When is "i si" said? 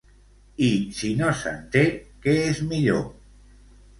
0.67-1.09